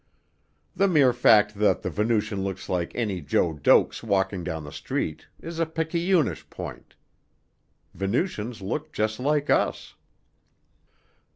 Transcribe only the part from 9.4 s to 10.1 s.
us.